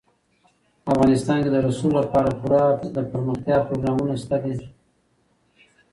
[0.93, 2.63] افغانستان کې د رسوب لپاره پوره
[2.97, 4.55] دپرمختیا پروګرامونه شته دي.